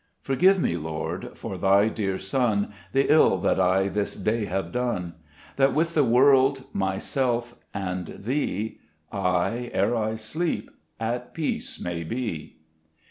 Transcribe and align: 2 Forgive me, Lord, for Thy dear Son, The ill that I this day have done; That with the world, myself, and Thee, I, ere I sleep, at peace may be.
2 0.23 0.33
Forgive 0.33 0.59
me, 0.59 0.77
Lord, 0.77 1.37
for 1.37 1.59
Thy 1.59 1.87
dear 1.87 2.17
Son, 2.17 2.73
The 2.91 3.13
ill 3.13 3.37
that 3.37 3.59
I 3.59 3.87
this 3.87 4.15
day 4.15 4.45
have 4.45 4.71
done; 4.71 5.13
That 5.57 5.75
with 5.75 5.93
the 5.93 6.03
world, 6.03 6.63
myself, 6.73 7.55
and 7.71 8.07
Thee, 8.07 8.79
I, 9.11 9.69
ere 9.75 9.95
I 9.95 10.15
sleep, 10.15 10.71
at 10.99 11.35
peace 11.35 11.79
may 11.79 12.03
be. 12.03 12.55